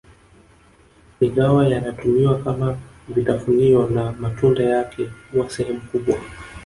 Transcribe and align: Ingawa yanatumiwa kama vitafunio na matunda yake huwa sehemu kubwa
Ingawa 1.19 1.67
yanatumiwa 1.67 2.41
kama 2.43 2.77
vitafunio 3.09 3.87
na 3.89 4.11
matunda 4.11 4.63
yake 4.63 5.09
huwa 5.33 5.49
sehemu 5.49 5.81
kubwa 5.81 6.17